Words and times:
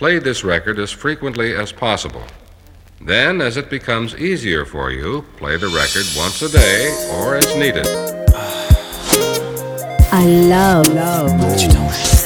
play 0.00 0.18
this 0.18 0.42
record 0.42 0.78
as 0.78 0.90
frequently 0.90 1.54
as 1.54 1.72
possible. 1.72 2.24
Then, 3.02 3.42
as 3.42 3.58
it 3.58 3.68
becomes 3.68 4.14
easier 4.16 4.64
for 4.64 4.90
you, 4.90 5.26
play 5.36 5.58
the 5.58 5.68
record 5.68 6.06
once 6.16 6.40
a 6.40 6.48
day 6.48 6.88
or 7.12 7.36
as 7.36 7.54
needed. 7.54 7.86
I 10.10 10.24
love, 10.24 10.88
love 10.88 11.28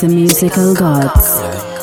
the 0.01 0.09
musical 0.09 0.73
gods. 0.73 1.74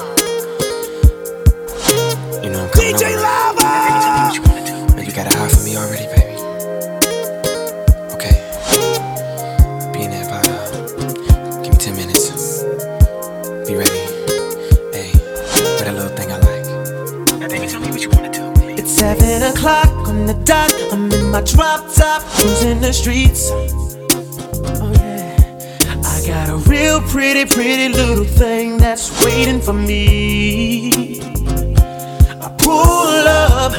I'm 20.91 21.09
in 21.09 21.31
my 21.31 21.39
drop 21.41 21.89
top, 21.93 22.21
cruising 22.23 22.81
the 22.81 22.91
streets. 22.91 23.49
Oh, 23.49 24.91
yeah. 24.93 25.37
I 26.03 26.21
got 26.27 26.49
a 26.49 26.57
real 26.69 27.01
pretty, 27.03 27.45
pretty 27.45 27.87
little 27.93 28.25
thing 28.25 28.77
that's 28.77 29.23
waiting 29.23 29.61
for 29.61 29.71
me. 29.71 31.21
I 32.41 32.53
pull 32.57 33.25
up, 33.25 33.71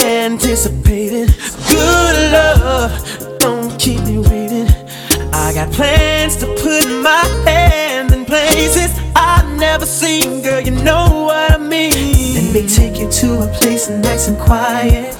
anticipating 0.00 1.28
good 1.68 2.32
love. 2.32 3.38
Don't 3.38 3.78
keep 3.78 4.02
me 4.02 4.18
waiting. 4.18 4.66
I 5.32 5.52
got 5.54 5.72
plans 5.72 6.34
to 6.38 6.46
put 6.46 6.88
my 7.02 7.24
hand 7.46 8.12
in 8.12 8.24
places 8.24 8.90
I've 9.14 9.48
never 9.58 9.86
seen, 9.86 10.42
girl. 10.42 10.60
You 10.60 10.72
know 10.72 11.26
what 11.26 11.52
I 11.52 11.58
mean. 11.58 12.34
Let 12.34 12.52
me 12.52 12.68
take 12.68 12.98
you 12.98 13.08
to 13.08 13.42
a 13.44 13.46
place 13.46 13.88
nice 13.88 14.26
and 14.26 14.36
quiet. 14.38 15.14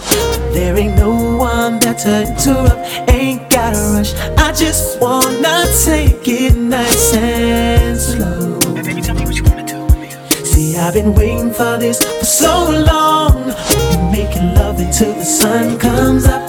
There 0.59 0.77
ain't 0.77 0.97
no 0.97 1.37
one 1.37 1.79
better 1.79 2.25
to 2.25 2.27
interrupt. 2.27 2.81
Ain't 3.09 3.49
gotta 3.49 3.79
rush. 3.95 4.13
I 4.37 4.51
just 4.51 5.01
wanna 5.01 5.65
take 5.85 6.27
it 6.27 6.57
nice 6.57 7.15
and 7.15 7.97
slow. 7.97 8.59
Baby, 8.83 9.01
tell 9.01 9.15
me 9.15 9.25
what 9.25 9.37
you 9.37 9.45
wanna 9.45 9.65
do 9.65 9.79
with 9.85 9.99
me. 10.01 10.11
See, 10.45 10.77
I've 10.77 10.95
been 10.95 11.15
waiting 11.15 11.53
for 11.53 11.79
this 11.79 12.03
for 12.03 12.25
so 12.25 12.53
long. 12.91 13.55
We're 13.71 14.11
making 14.11 14.55
love 14.57 14.81
until 14.81 15.13
the 15.13 15.25
sun 15.25 15.79
comes 15.79 16.27
up. 16.27 16.43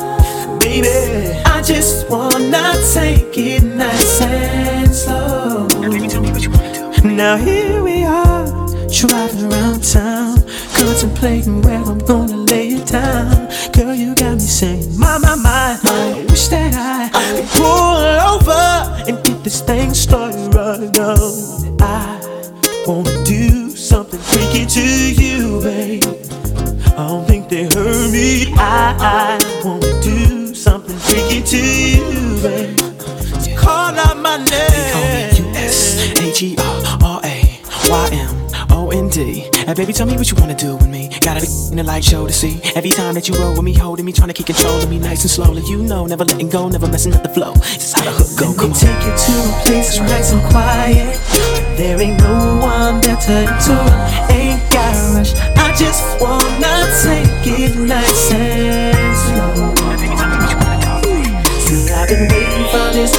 Baby, 0.59 0.89
I 1.45 1.61
just 1.61 2.09
wanna 2.09 2.73
take 2.91 3.37
it 3.37 3.61
nice 3.61 4.21
and 4.23 4.91
slow. 4.91 5.67
Now, 5.67 5.89
baby, 5.91 6.07
tell 6.07 6.23
me 6.23 6.31
what 6.31 6.41
you 6.41 6.49
wanna 6.49 6.73
do. 6.73 7.09
Now 7.09 7.37
here 7.37 7.83
we 7.83 8.05
are, 8.05 8.47
driving 8.89 9.53
around 9.53 9.83
town, 9.83 10.41
contemplating 10.73 11.61
where 11.61 11.83
I'm 11.83 11.99
gonna 11.99 12.37
lay 12.37 12.69
it 12.69 12.87
down. 12.87 13.38
Girl, 13.73 13.93
you 13.93 14.15
got 14.15 14.33
me 14.33 14.39
saying, 14.39 14.97
my, 14.97 15.17
my, 15.17 15.35
my, 15.35 15.79
I 15.83 16.25
wish 16.29 16.47
that 16.47 16.73
I 16.75 17.09
could 17.09 17.45
pull 17.49 17.97
over 18.33 19.05
and 19.07 19.23
get 19.25 19.43
this 19.43 19.61
thing 19.61 19.93
started 19.93 20.53
right 20.55 20.91
now. 20.95 21.15
I 21.81 22.19
wanna 22.87 23.23
do 23.23 23.69
something 23.75 24.19
freaky 24.19 24.65
to 24.65 24.81
you, 25.21 25.61
babe. 25.61 26.03
I 26.97 27.07
don't 27.07 27.27
think 27.27 27.49
they 27.49 27.63
heard 27.63 28.11
me. 28.11 28.53
I, 28.55 28.95
I 28.99 29.63
wanna 29.65 30.01
do 30.01 30.53
something 30.55 30.97
freaky 30.97 31.41
to 31.43 31.57
you, 31.57 32.41
babe. 32.41 32.79
So 33.41 33.55
call 33.55 33.93
out 33.97 34.17
my 34.17 34.37
name. 34.37 34.69
U-S-H-E-R-R-A-Y-M-O-N-D. 38.89 39.49
And 39.67 39.77
baby, 39.77 39.93
tell 39.93 40.07
me 40.07 40.15
what 40.15 40.29
you 40.31 40.37
wanna 40.37 40.55
do 40.55 40.75
with 40.75 40.87
me. 40.87 41.09
Got 41.21 41.37
a 41.37 41.45
in 41.71 41.77
the 41.77 41.83
light 41.83 42.03
show 42.03 42.25
to 42.27 42.33
see. 42.33 42.59
Every 42.75 42.89
time 42.91 43.13
that 43.15 43.27
you 43.29 43.35
roll 43.35 43.53
with 43.53 43.63
me, 43.63 43.73
holding 43.73 44.05
me, 44.05 44.11
trying 44.11 44.29
to 44.29 44.33
keep 44.33 44.47
control 44.47 44.81
of 44.81 44.89
me 44.89 44.97
nice 44.99 45.21
and 45.21 45.29
slowly. 45.31 45.61
You 45.65 45.81
know, 45.83 46.05
never 46.05 46.25
letting 46.25 46.49
go, 46.49 46.67
never 46.69 46.87
messing 46.87 47.13
up 47.13 47.23
the 47.23 47.29
flow. 47.29 47.53
This 47.53 47.93
is 47.93 47.93
how 47.93 48.03
the 48.03 48.11
hook 48.11 48.27
go. 48.39 48.47
Let 48.49 48.57
Come 48.57 48.69
me 48.69 48.73
on. 48.73 48.79
take 48.79 49.03
you 49.05 49.13
to 49.13 49.33
a 49.45 49.61
place 49.65 49.99
nice 49.99 50.31
and 50.33 50.41
quiet. 50.49 51.17
There 51.77 52.01
ain't 52.01 52.19
no 52.19 52.59
one 52.61 53.01
there 53.01 53.15
to. 53.15 53.37
Ain't 54.33 54.61
gotta 54.71 55.13
rush. 55.15 55.33
I 55.57 55.73
just 55.77 56.03
wanna 56.21 56.73
take 57.03 57.45
it 57.45 57.75
nice 57.77 58.31
and 58.31 59.15
slow. 59.15 59.75
See, 61.65 61.91
I've 61.93 62.07
been 62.09 62.27
waiting 62.27 62.65
for 62.71 62.89
this 62.93 63.13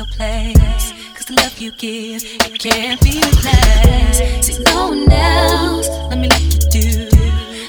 your 0.00 0.06
place. 0.16 0.92
Cause 1.14 1.26
the 1.26 1.34
love 1.34 1.58
you 1.58 1.72
give, 1.72 2.22
it 2.24 2.58
can't 2.58 2.98
be 3.02 3.20
replaced. 3.20 4.44
See, 4.44 4.62
no 4.64 4.88
one 4.88 5.12
else, 5.12 5.88
let 6.08 6.18
me 6.18 6.28
let 6.28 6.40
you 6.40 6.60
do. 6.70 7.10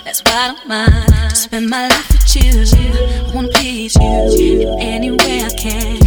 That's 0.06 0.22
why 0.24 0.32
I 0.36 0.48
don't 0.48 0.68
mind 0.68 1.30
to 1.30 1.36
spend 1.36 1.70
my 1.70 1.90
life 1.90 2.08
with 2.10 2.36
you. 2.38 2.64
I 3.28 3.36
wanna 3.36 3.50
please 3.50 3.96
you 3.98 4.62
in 4.62 4.80
any 4.80 5.12
way 5.12 5.44
I 5.44 5.54
can. 5.58 6.01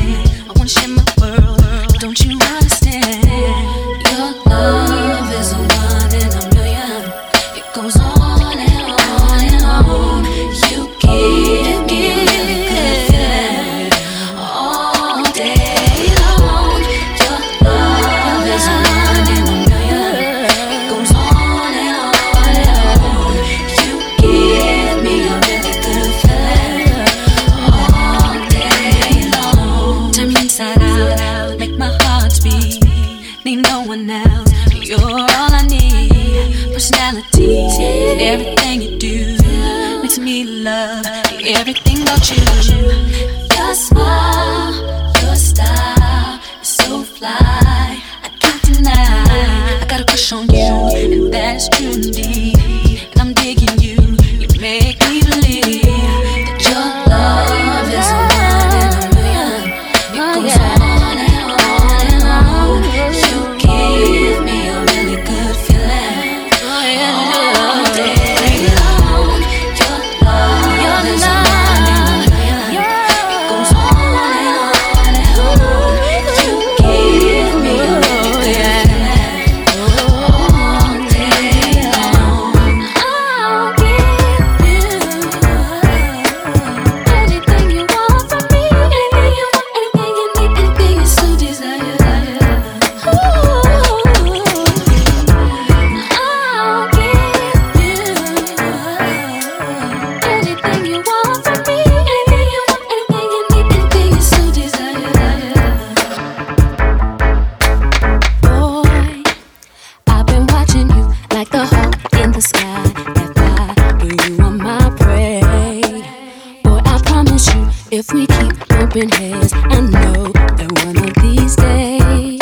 promise 117.15 117.55
you, 117.55 117.71
if 117.93 118.13
we 118.13 118.27
keep 118.27 118.69
bumping 118.69 119.09
heads, 119.09 119.53
I 119.55 119.81
know 119.83 120.33
that 120.33 120.71
one 120.85 120.97
of 121.09 121.15
these 121.23 121.55
days. 121.55 122.34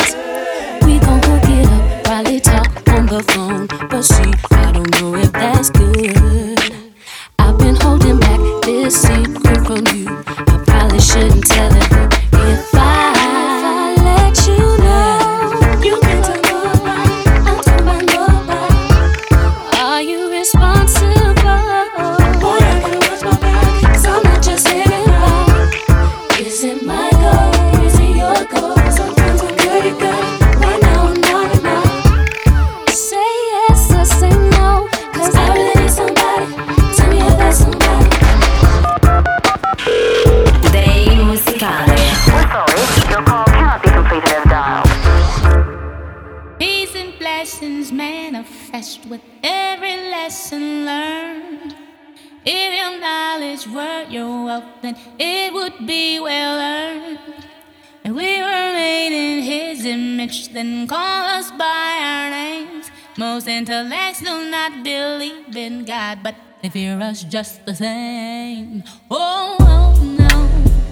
Most 63.17 63.47
intellects 63.47 64.21
do 64.21 64.49
not 64.49 64.83
believe 64.83 65.55
in 65.55 65.85
God, 65.85 66.23
but 66.23 66.33
they 66.63 66.69
fear 66.69 66.99
us 66.99 67.23
just 67.23 67.63
the 67.63 67.75
same. 67.75 68.83
Oh, 69.11 69.55
oh 69.59 69.93
no, 70.01 70.41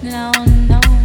no, 0.08 0.30
no. 0.68 1.01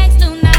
next 0.00 0.20
to 0.20 0.49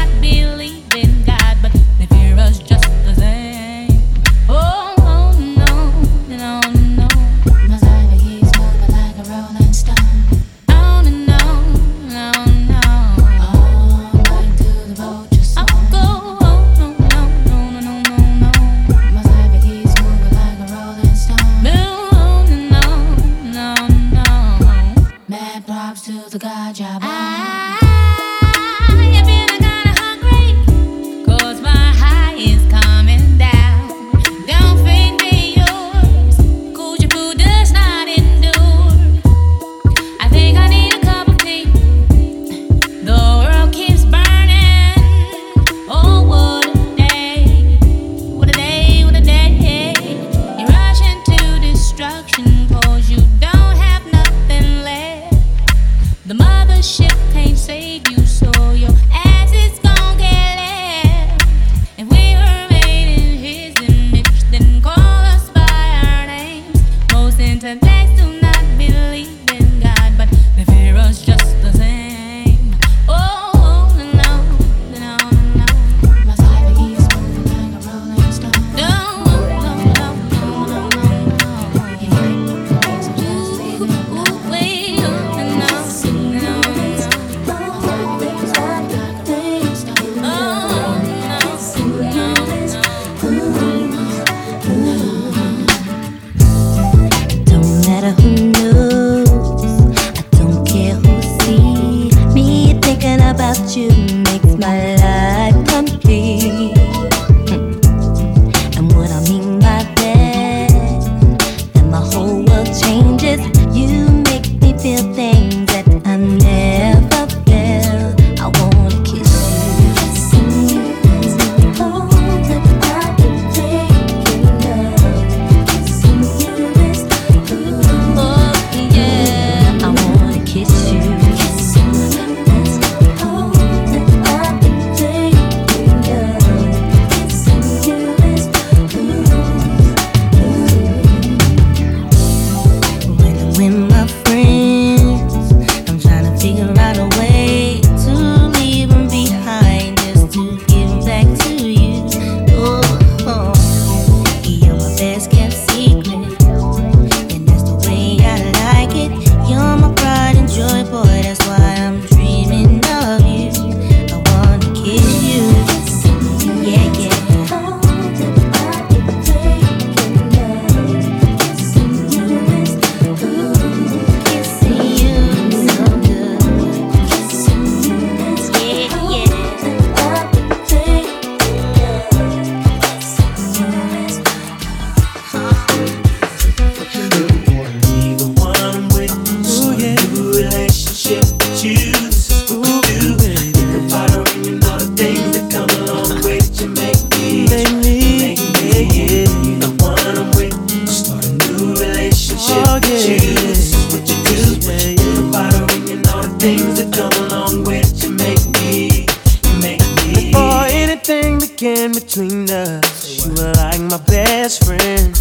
friend. 214.96 215.14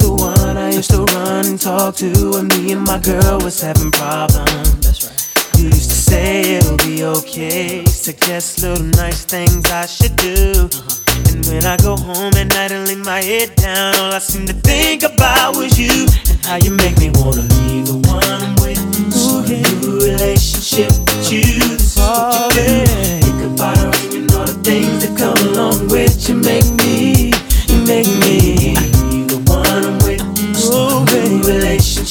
the 0.00 0.12
one 0.12 0.56
I 0.56 0.70
used 0.72 0.90
to 0.90 1.04
run 1.04 1.46
and 1.46 1.60
talk 1.60 1.96
to 1.96 2.10
when 2.32 2.48
me 2.48 2.72
and 2.72 2.84
my 2.84 2.98
girl 2.98 3.38
was 3.40 3.60
having 3.60 3.90
problems. 3.90 4.80
That's 4.80 5.04
right. 5.04 5.58
You 5.58 5.66
used 5.66 5.90
to 5.90 5.96
say 5.96 6.56
it'll 6.56 6.76
be 6.78 7.04
okay. 7.04 7.84
Suggest 7.86 8.62
little 8.62 8.84
nice 9.02 9.24
things 9.24 9.64
I 9.70 9.86
should 9.86 10.16
do. 10.16 10.68
Uh-huh. 10.72 11.32
And 11.32 11.44
when 11.46 11.64
I 11.64 11.76
go 11.76 11.96
home 11.96 12.32
at 12.34 12.48
night 12.48 12.70
and 12.72 12.86
lay 12.86 12.96
my 12.96 13.20
head 13.20 13.54
down, 13.56 13.94
all 13.96 14.12
I 14.12 14.18
seem 14.18 14.46
to 14.46 14.52
think 14.52 15.02
about 15.02 15.56
was 15.56 15.78
you 15.78 16.06
and 16.30 16.38
how 16.46 16.56
you 16.56 16.70
make 16.70 16.98
me 16.98 17.10
wanna 17.14 17.42
leave 17.58 17.86
the 17.90 17.98
one 18.08 18.24
I'm 18.24 18.54
with. 18.62 18.78
Ooh, 19.18 19.42
yeah. 19.50 19.62
new 19.80 19.98
relationship 20.10 20.92
with 20.92 21.32
you. 21.32 21.42
This 21.42 21.96
is 21.96 21.98
what 21.98 22.54
you 22.54 22.62
do. 22.62 22.86
Think 23.26 23.40
about 23.52 23.76
her 23.78 24.16
and 24.16 24.30
all 24.32 24.46
the 24.46 24.58
things 24.62 24.96
that 25.04 25.14
come 25.18 25.38
along 25.48 25.88
with 25.88 26.28
you. 26.28 26.36
Make 26.36 26.68
me, 26.84 27.32
you 27.68 27.78
make 27.84 28.08
me. 28.22 28.27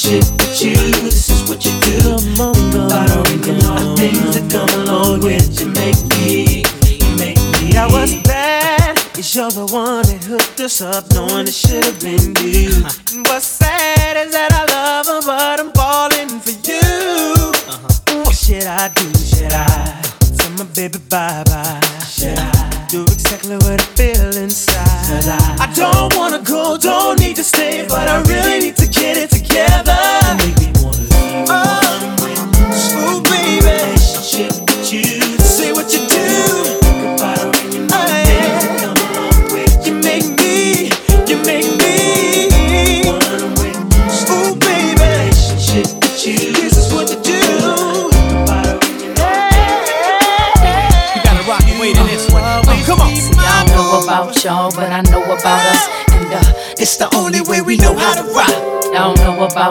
shit 0.07 0.23
with 0.31 0.61
you. 0.61 0.75
This 1.03 1.29
is 1.29 1.49
what 1.49 1.65
you 1.65 1.71
do. 1.81 1.99
I 2.39 3.05
don't 3.07 3.29
even 3.31 3.59
know 3.59 3.75
the 3.75 3.95
things 3.97 4.31
that 4.35 4.47
come 4.49 4.71
along 4.81 5.19
with 5.21 5.59
you. 5.59 5.67
Make 5.67 5.99
me, 6.15 6.63
you 6.87 7.09
make 7.17 7.39
me. 7.59 7.75
I 7.75 7.87
was 7.87 8.15
bad. 8.23 8.95
You're 9.17 9.51
the 9.51 9.67
one 9.67 10.05
that 10.07 10.23
hooked 10.23 10.59
us 10.61 10.81
up, 10.81 11.03
knowing 11.11 11.47
it 11.47 11.53
should 11.53 11.83
have 11.83 11.99
been 11.99 12.33
you. 12.41 12.71
And 13.13 13.27
what's 13.27 13.45
sad 13.45 14.15
is 14.17 14.31
that 14.31 14.51
I 14.53 14.63
love 14.71 15.05
her, 15.07 15.21
but 15.27 15.59
I'm 15.59 15.71
falling 15.73 16.39
for 16.39 16.55
you. 16.63 17.51
Uh-huh. 17.67 18.23
What 18.23 18.35
should 18.35 18.63
I 18.63 18.87
do? 18.89 19.07
Should 19.19 19.51
I 19.51 20.01
tell 20.37 20.51
my 20.51 20.63
baby 20.73 20.99
bye 21.09 21.43
bye? 21.45 21.81
Should 22.07 22.39
I? 22.39 22.67
do 22.89 23.03
exactly 23.03 23.55
what 23.55 23.81
I 23.81 23.85
feel 23.99 24.37
inside. 24.37 25.27
I, 25.27 25.67
I 25.67 25.73
don't 25.75 26.15
wanna 26.15 26.39
go, 26.39 26.77
don't 26.77 27.19
need 27.19 27.35
to 27.35 27.43
stay, 27.43 27.85
but 27.87 28.07
I 28.07 28.21
really 28.21 28.59
need 28.59 28.77
to 28.77 28.87
get 28.87 29.17
it 29.17 29.36
together. 29.57 30.37
Make 30.37 30.59
me 30.59 30.71
wanna 30.83 30.99
be 30.99 31.45
Oh, 31.49 33.17
ooh, 33.17 33.21
baby. 33.23 33.65
Relationship. 33.65 34.66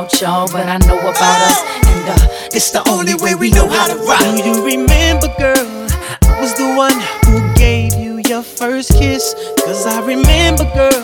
about 0.07 0.21
y'all, 0.21 0.49
but 0.53 0.69
I 0.69 0.79
know 0.87 0.99
about 0.99 1.42
us. 1.42 1.62
And 1.87 2.09
uh, 2.09 2.29
it's 2.53 2.71
the 2.71 2.83
only 2.88 3.14
way 3.14 3.35
we 3.35 3.51
know 3.51 3.69
how 3.69 3.87
to 3.88 3.97
rock. 4.05 4.21
Do 4.21 4.49
you 4.49 4.64
remember, 4.64 5.29
girl? 5.38 5.88
I 6.23 6.40
was 6.40 6.55
the 6.55 6.75
one 6.77 6.95
who 7.27 7.55
gave 7.55 7.95
you 7.95 8.21
your 8.29 8.42
first 8.42 8.92
kiss. 8.92 9.35
Cause 9.64 9.87
I 9.87 10.01
remember, 10.07 10.64
girl. 10.75 10.96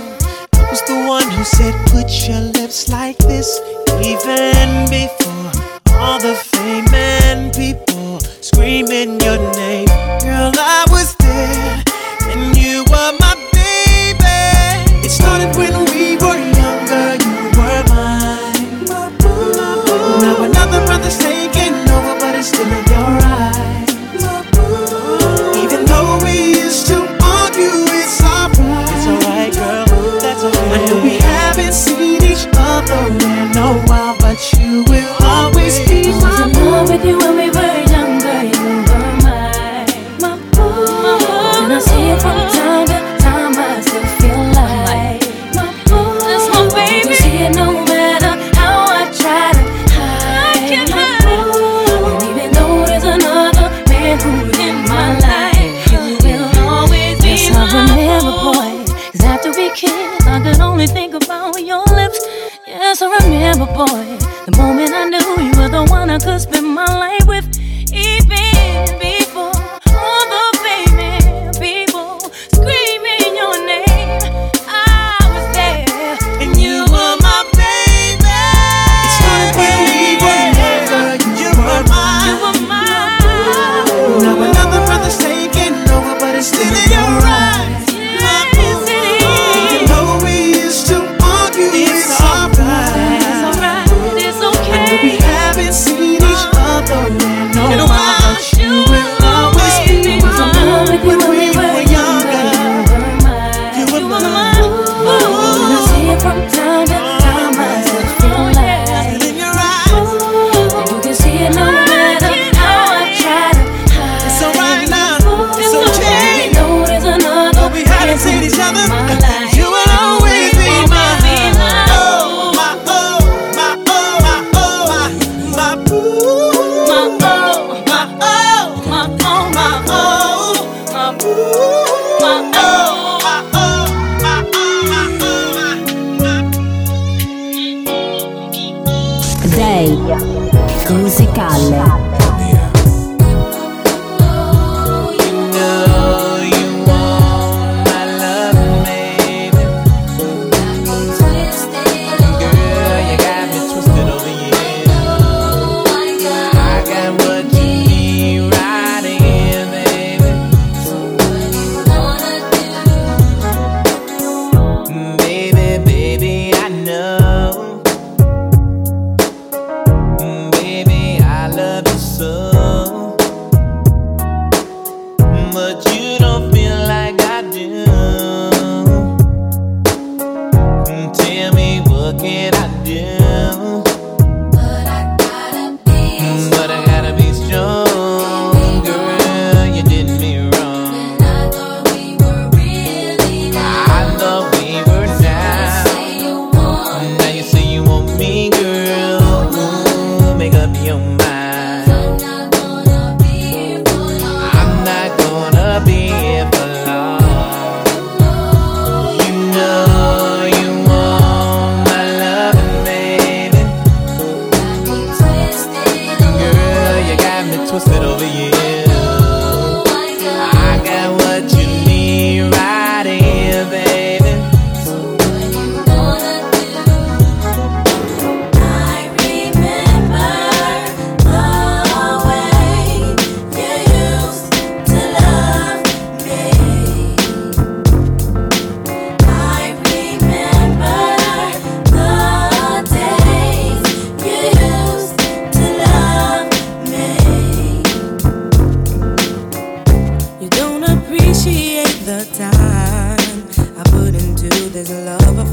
Love 255.05 255.52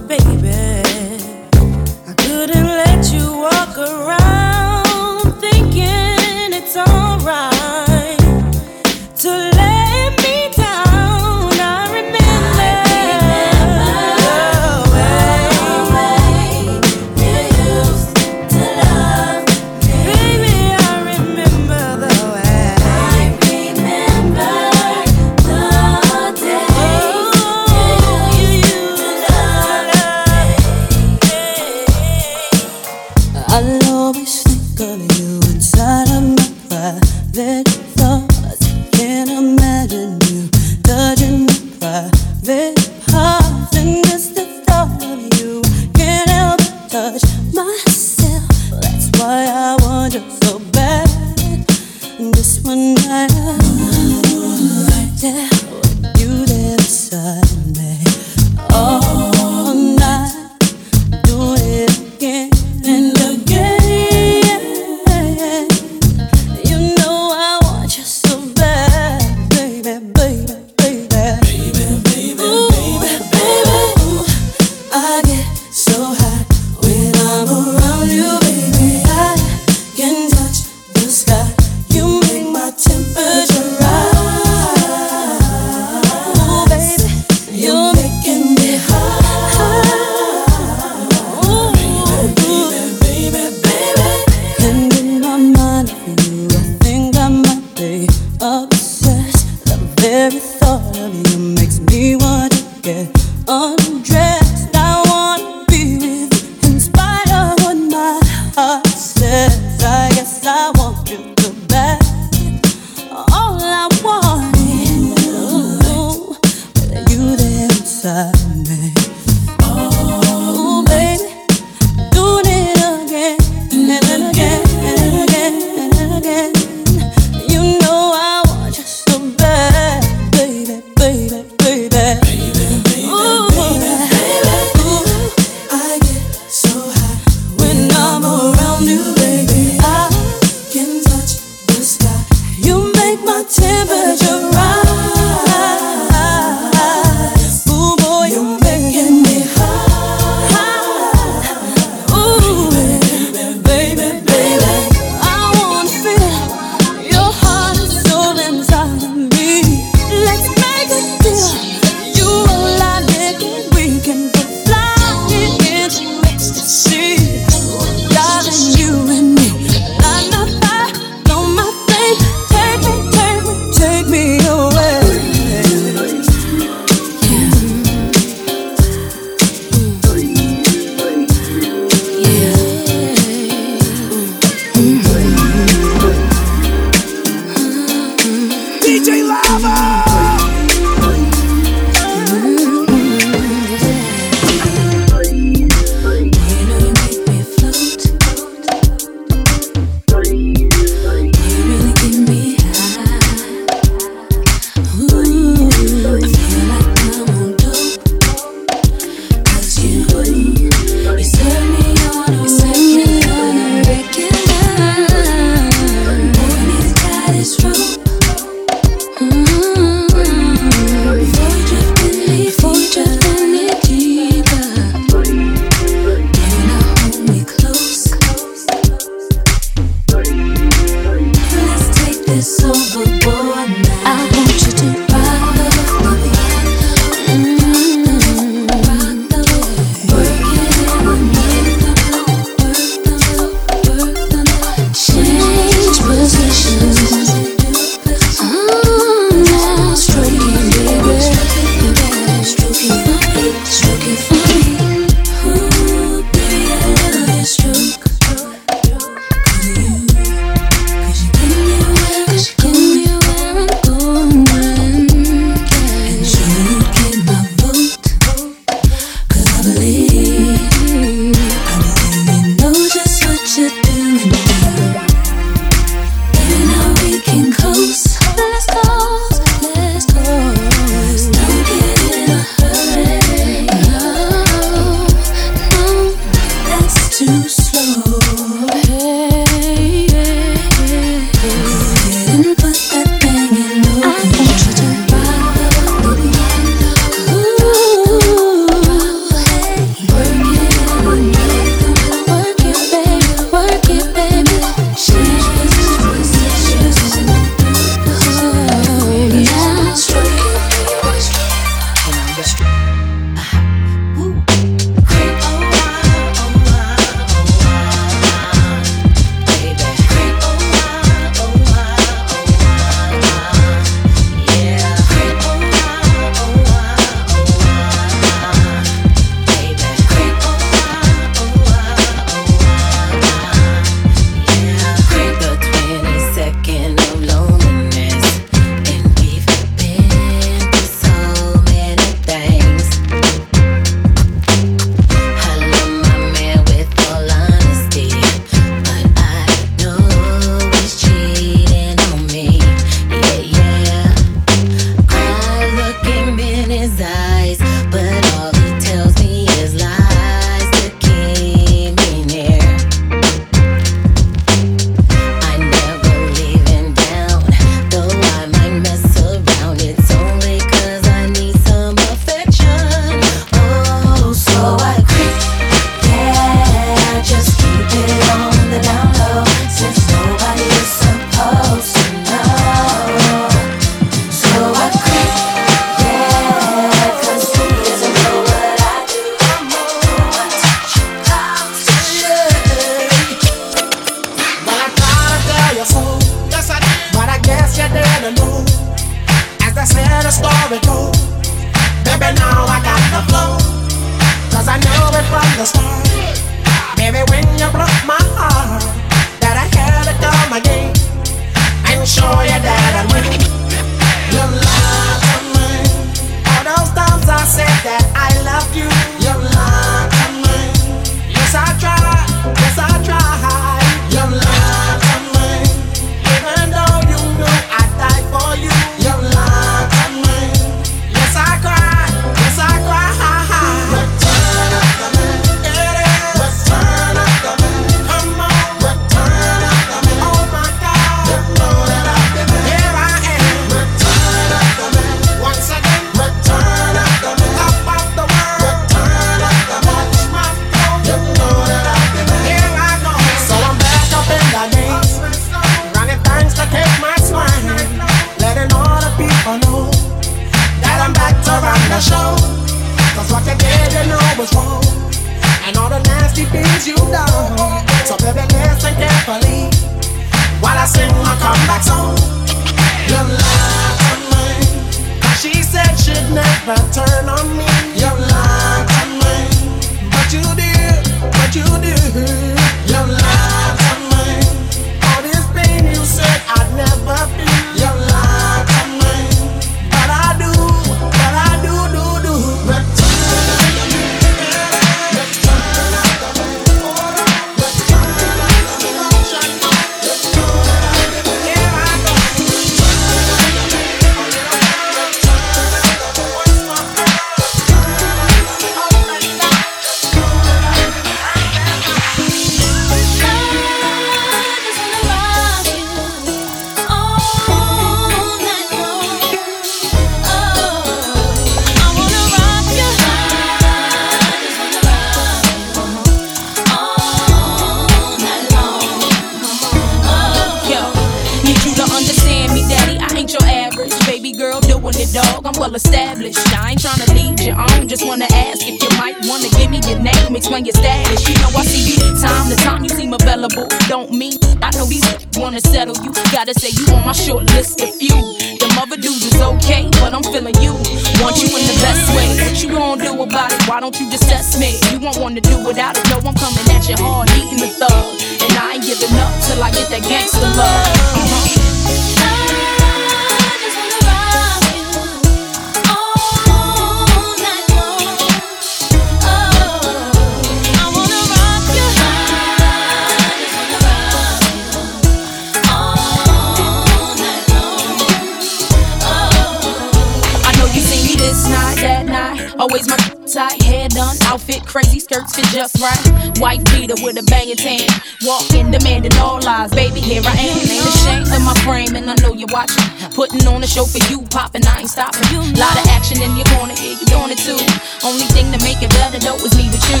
skirts 585.12 585.36
fit 585.36 585.44
just 585.52 585.76
right. 585.80 586.40
White 586.40 586.64
beater 586.72 586.96
with 587.04 587.20
a 587.20 587.24
bangin' 587.28 587.56
tan. 587.56 587.84
Walking, 588.24 588.70
demanding 588.70 589.12
all 589.20 589.44
eyes. 589.46 589.70
Baby, 589.72 590.00
here 590.00 590.22
I 590.24 590.32
am. 590.32 590.56
Ain't 590.56 590.88
ashamed 590.88 591.28
of 591.28 591.42
my 591.44 591.54
frame, 591.64 591.94
and 591.96 592.08
I 592.08 592.16
know 592.24 592.32
you're 592.32 592.52
watching. 592.52 592.84
Putting 593.12 593.44
on 593.46 593.62
a 593.62 593.66
show 593.66 593.84
for 593.84 594.00
you, 594.08 594.24
poppin', 594.32 594.64
I 594.64 594.80
ain't 594.80 594.90
stopping. 594.90 595.20
Lot 595.52 595.76
of 595.76 595.86
action, 595.92 596.22
in 596.22 596.32
your 596.36 596.48
corner, 596.56 596.72
gonna 596.72 596.96
you 596.96 597.06
doing 597.12 597.30
it 597.30 597.40
too. 597.44 597.60
Only 598.00 598.24
thing 598.32 598.48
to 598.56 598.58
make 598.64 598.80
it 598.80 598.90
better 598.96 599.20
though 599.20 599.36
is 599.36 599.52
me 599.56 599.68
with 599.68 599.84
you. 599.90 600.00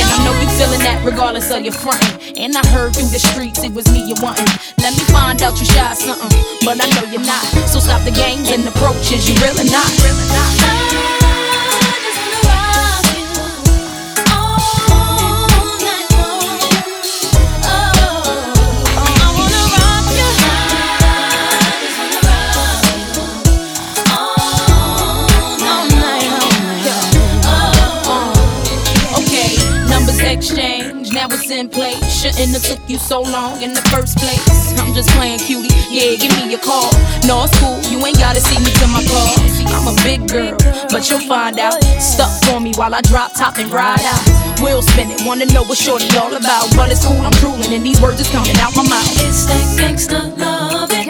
And 0.00 0.08
I 0.08 0.16
know 0.24 0.32
you 0.40 0.48
feeling 0.56 0.80
that 0.80 1.04
regardless 1.04 1.50
of 1.52 1.60
your 1.60 1.76
frame. 1.76 2.16
And 2.36 2.56
I 2.56 2.64
heard 2.72 2.96
through 2.96 3.12
the 3.12 3.20
streets 3.20 3.62
it 3.62 3.72
was 3.72 3.84
me 3.92 4.08
you 4.08 4.16
wantin'. 4.24 4.48
Let 4.80 4.96
me 4.96 5.04
find 5.12 5.42
out 5.42 5.58
you 5.60 5.66
shy 5.66 5.92
something, 5.94 6.32
but 6.64 6.80
I 6.80 6.88
know 6.96 7.04
you're 7.12 7.26
not. 7.26 7.44
So 7.68 7.78
stop 7.80 8.02
the 8.08 8.14
games 8.14 8.50
and 8.50 8.64
approaches, 8.64 9.28
you 9.28 9.34
really 9.44 9.68
not. 9.68 9.90
Really 10.00 10.26
not. 10.32 11.25
And 32.38 32.52
it 32.52 32.62
took 32.62 32.84
you 32.88 32.98
so 32.98 33.22
long 33.22 33.62
in 33.62 33.72
the 33.72 33.80
first 33.88 34.18
place. 34.18 34.44
I'm 34.76 34.92
just 34.92 35.08
playing 35.16 35.40
cutie. 35.40 35.72
Yeah, 35.88 36.16
give 36.20 36.36
me 36.36 36.52
a 36.52 36.58
call. 36.58 36.92
No, 37.24 37.44
it's 37.44 37.56
cool. 37.58 37.80
You 37.88 38.04
ain't 38.04 38.18
gotta 38.18 38.40
see 38.40 38.58
me 38.60 38.70
to 38.76 38.86
my 38.92 39.00
car. 39.08 39.32
I'm 39.72 39.88
a 39.88 39.96
big 40.04 40.28
girl, 40.28 40.56
but 40.92 41.08
you'll 41.08 41.24
find 41.24 41.58
out. 41.58 41.82
Stuck 41.96 42.28
for 42.44 42.60
me 42.60 42.72
while 42.76 42.94
I 42.94 43.00
drop 43.00 43.32
top 43.32 43.56
and 43.56 43.72
ride 43.72 44.04
out. 44.04 44.22
Will 44.60 44.82
spin 44.82 45.10
it. 45.10 45.22
Wanna 45.24 45.46
know 45.46 45.64
what 45.64 45.78
shorty 45.78 46.12
all 46.18 46.34
about? 46.34 46.68
But 46.76 46.92
it's 46.92 47.06
cool. 47.06 47.16
I'm 47.24 47.32
drooling, 47.40 47.72
and 47.72 47.84
these 47.84 48.00
words 48.00 48.20
is 48.20 48.28
coming 48.28 48.56
out 48.60 48.76
my 48.76 48.84
mouth. 48.84 49.16
It's 49.24 49.46
that 49.46 49.64
gangsta 49.80 50.36
loving. 50.36 51.05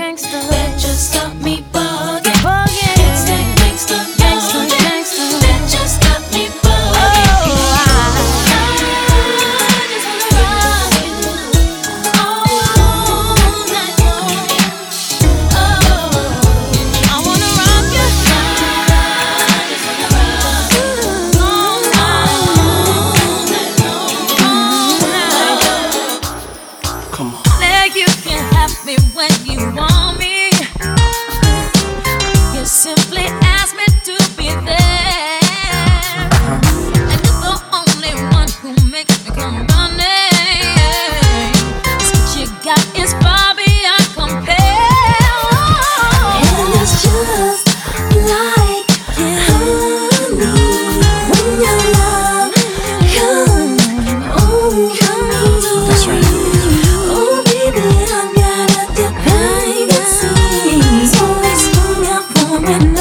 and 62.68 62.95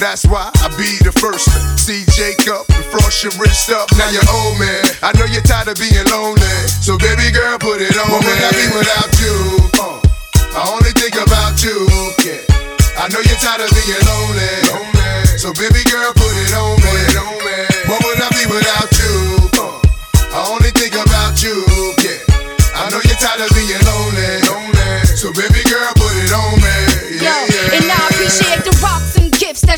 That's 0.00 0.24
why 0.24 0.48
I 0.64 0.72
be 0.80 0.96
the 1.04 1.12
first 1.12 1.44
see 1.76 2.08
Jacob 2.16 2.64
and 2.72 2.84
frost 2.88 3.20
your 3.20 3.36
wrist 3.36 3.68
up. 3.68 3.84
Now 4.00 4.08
you're 4.08 4.24
old 4.32 4.56
man. 4.56 4.80
I 5.04 5.12
know 5.12 5.28
you're 5.28 5.44
tired 5.44 5.68
of 5.68 5.76
being 5.76 6.08
lonely, 6.08 6.56
so 6.80 6.96
baby 6.96 7.28
girl, 7.28 7.60
put 7.60 7.84
it 7.84 7.92
on. 8.00 8.08
What 8.08 8.24
would 8.24 8.40
I 8.40 8.48
be 8.48 8.64
without 8.72 9.09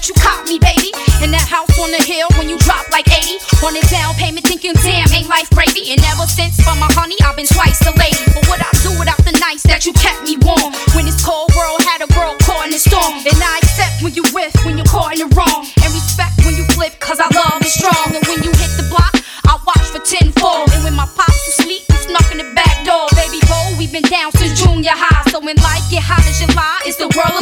you 0.09 0.15
caught 0.19 0.43
me, 0.51 0.59
baby. 0.59 0.91
In 1.23 1.31
that 1.31 1.47
house 1.47 1.71
on 1.79 1.95
the 1.95 2.03
hill 2.03 2.27
when 2.35 2.51
you 2.51 2.59
drop 2.59 2.83
like 2.91 3.07
80. 3.07 3.39
On 3.63 3.71
a 3.71 3.83
down 3.87 4.15
payment, 4.19 4.43
thinking, 4.43 4.75
damn, 4.83 5.07
ain't 5.15 5.31
life 5.31 5.47
gravy. 5.55 5.95
And 5.95 6.03
ever 6.11 6.27
since 6.27 6.59
for 6.59 6.75
my 6.83 6.91
honey, 6.99 7.15
I've 7.23 7.39
been 7.39 7.47
twice 7.47 7.79
the 7.79 7.95
lady. 7.95 8.19
But 8.35 8.43
what 8.51 8.59
I 8.59 8.71
do 8.83 8.91
without 8.99 9.23
the 9.23 9.37
nights 9.39 9.63
that 9.71 9.87
you 9.87 9.95
kept 9.95 10.27
me 10.27 10.35
warm. 10.43 10.75
When 10.99 11.07
this 11.07 11.23
cold 11.23 11.55
world 11.55 11.87
had 11.87 12.03
a 12.03 12.09
girl 12.11 12.35
caught 12.43 12.67
in 12.67 12.75
the 12.75 12.83
storm. 12.83 13.23
And 13.23 13.39
I 13.39 13.63
accept 13.63 14.03
when 14.03 14.15
you 14.19 14.27
with, 14.35 14.51
when 14.67 14.75
you're 14.75 14.91
caught 14.91 15.15
in 15.15 15.23
the 15.23 15.31
wrong. 15.39 15.63
And 15.87 15.91
respect 15.95 16.43
when 16.43 16.59
you 16.59 16.67
flip, 16.75 16.99
cause 16.99 17.23
I 17.23 17.31
love 17.31 17.63
is 17.63 17.71
strong. 17.71 18.11
And 18.11 18.25
when 18.27 18.43
you 18.43 18.51
hit 18.59 18.75
the 18.75 18.87
block, 18.91 19.15
I 19.47 19.55
watch 19.63 19.87
for 19.95 20.03
tenfold. 20.03 20.75
And 20.75 20.83
when 20.83 20.99
my 20.99 21.07
pops 21.15 21.39
was 21.47 21.63
asleep, 21.63 21.87
you 21.87 21.99
snuck 22.11 22.27
in 22.35 22.43
the 22.43 22.49
back 22.59 22.83
door. 22.83 23.07
Baby 23.15 23.39
boy, 23.47 23.79
we've 23.79 23.95
been 23.95 24.07
down 24.11 24.35
since 24.35 24.59
junior 24.59 24.99
high. 24.99 25.23
So 25.31 25.39
when 25.39 25.55
life 25.63 25.87
get 25.95 26.03
hot 26.03 26.27
as 26.27 26.43
July, 26.43 26.83
it's 26.91 26.99
the 26.99 27.07
world 27.15 27.42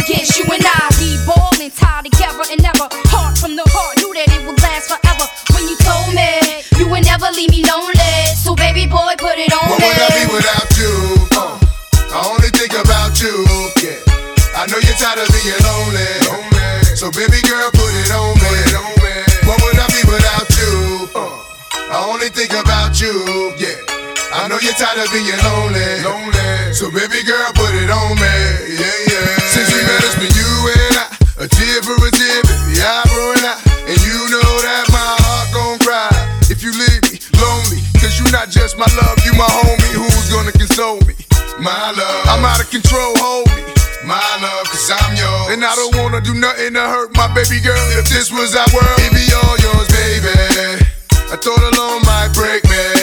you're 24.63 24.77
tired 24.77 25.01
of 25.01 25.09
being 25.13 25.33
lonely. 25.41 26.05
lonely. 26.05 26.73
So 26.77 26.93
baby 26.93 27.25
girl, 27.25 27.49
put 27.57 27.73
it 27.73 27.89
on 27.89 28.13
me. 28.17 28.37
Yeah, 28.77 29.09
yeah. 29.09 29.27
Since 29.49 29.73
we 29.73 29.81
met, 29.89 30.05
it's 30.05 30.17
been 30.21 30.33
you 30.37 30.53
and 30.69 30.97
I. 31.01 31.07
A 31.41 31.47
tear 31.49 31.81
for 31.81 31.97
a 31.97 32.11
tear, 32.13 32.41
baby, 32.45 32.85
eyebrow 32.85 33.37
and 33.41 33.47
I. 33.49 33.55
And 33.89 33.99
you 34.05 34.19
know 34.29 34.53
that 34.61 34.85
my 34.93 35.11
heart 35.25 35.49
gon' 35.57 35.79
cry 35.81 36.13
if 36.53 36.61
you 36.61 36.73
leave 36.77 37.01
me 37.09 37.17
lonely. 37.41 37.81
Cause 37.97 38.21
you 38.21 38.29
not 38.29 38.53
just 38.53 38.77
my 38.77 38.89
love, 39.01 39.17
you 39.25 39.33
my 39.33 39.49
homie 39.65 39.95
who's 39.97 40.29
gonna 40.29 40.53
console 40.53 41.01
me. 41.09 41.17
My 41.57 41.93
love, 41.97 42.25
I'm 42.29 42.45
out 42.45 42.61
of 42.61 42.69
control, 42.69 43.17
hold 43.17 43.49
me. 43.57 43.65
My 44.05 44.21
love, 44.45 44.69
cause 44.69 44.93
I'm 44.93 45.17
yours. 45.17 45.57
And 45.57 45.65
I 45.65 45.73
don't 45.73 45.97
wanna 45.97 46.21
do 46.21 46.35
nothing 46.37 46.75
to 46.77 46.85
hurt 46.85 47.17
my 47.17 47.33
baby 47.33 47.61
girl. 47.65 47.81
If 47.97 48.13
this 48.13 48.29
was 48.31 48.53
our 48.55 48.69
world, 48.77 49.01
it'd 49.01 49.17
be 49.17 49.25
all 49.41 49.57
yours, 49.57 49.89
baby. 49.89 50.85
I 51.33 51.37
thought 51.41 51.65
alone 51.73 52.05
might 52.05 52.31
break 52.37 52.65
me. 52.69 53.00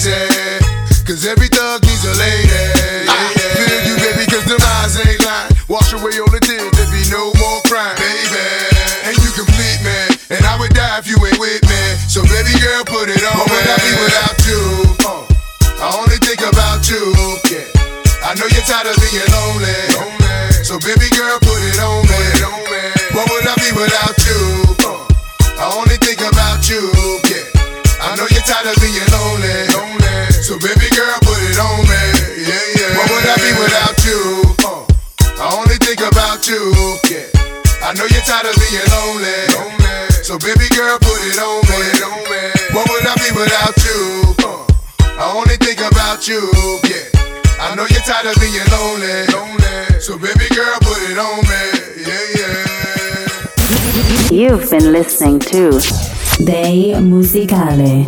Crazy. 0.00 1.04
Cause 1.04 1.26
every 1.26 1.48
thug 1.48 1.82
needs 1.82 2.04
a 2.04 2.14
lady. 2.16 2.48
Yeah, 2.48 3.36
yeah. 3.36 3.52
Feel 3.58 3.80
you, 3.84 3.96
baby, 4.00 4.24
cause 4.30 4.44
the 4.46 4.56
eyes 4.80 4.96
ain't 5.04 5.20
lying. 5.24 5.52
Wash 5.68 5.92
away 5.92 6.16
all 6.20 6.30
the 6.30 6.40
tears, 6.40 6.70
there 6.72 6.90
be 6.90 7.02
no 7.10 7.32
more 7.36 7.60
crying, 7.68 7.96
baby. 7.98 8.46
And 9.04 9.14
you 9.18 9.30
complete 9.34 9.80
me. 9.84 10.00
And 10.30 10.42
I 10.46 10.56
would 10.58 10.72
die 10.72 10.98
if 10.98 11.06
you 11.06 11.18
ain't 11.20 11.38
with 11.38 11.62
me. 11.66 11.82
So 12.08 12.22
baby 12.22 12.54
girl, 12.62 12.84
put 12.86 13.10
it 13.10 13.22
on. 13.26 13.34
What 13.36 13.50
would 13.50 13.66
I 13.66 13.76
be 13.82 13.92
without 14.00 14.38
you? 14.46 14.62
Uh, 15.04 15.24
I 15.82 15.86
only 15.98 16.18
think 16.22 16.40
about 16.46 16.86
you. 16.88 17.02
Yeah. 17.50 17.66
I 18.22 18.34
know 18.38 18.46
you're 18.46 18.66
tired 18.66 18.86
of 18.86 18.96
being 19.02 19.26
lonely. 19.34 19.74
lonely. 19.98 20.64
So 20.64 20.78
baby 20.78 21.10
girl, 21.18 21.38
you. 36.46 36.72
Yeah. 37.08 37.26
I 37.82 37.92
know 37.96 38.06
you're 38.06 38.22
tired 38.22 38.46
of 38.46 38.54
being 38.60 38.86
lonely. 38.92 39.34
lonely. 39.56 40.10
So 40.22 40.38
baby 40.38 40.68
girl, 40.76 40.98
put 41.00 41.18
it 41.26 41.38
on 41.40 41.60
me. 41.64 41.72
Put 41.72 41.86
it 41.96 42.02
on 42.04 42.20
me. 42.28 42.42
What 42.76 42.88
would 42.88 43.06
I 43.06 43.14
be 43.18 43.30
without 43.34 43.76
you? 43.82 44.34
Uh, 44.44 44.64
I 45.18 45.32
only 45.34 45.56
think 45.56 45.80
about 45.80 46.28
you. 46.28 46.40
Yeah. 46.84 47.08
I 47.60 47.74
know 47.74 47.86
you're 47.90 48.04
tired 48.06 48.26
of 48.30 48.36
being 48.40 48.64
lonely. 48.70 49.26
lonely. 49.32 50.00
So 50.00 50.16
baby 50.16 50.48
girl, 50.54 50.78
put 50.80 51.02
it 51.10 51.18
on 51.18 51.42
me. 51.44 51.62
Yeah, 52.06 52.24
yeah. 52.38 52.70
You've 54.30 54.70
been 54.70 54.92
listening 54.92 55.40
to 55.40 55.80
Day 56.44 56.94
Musicale. 57.00 58.06